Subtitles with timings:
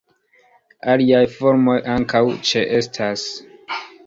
[0.93, 3.29] Aliaj formoj ankaŭ ĉeestas.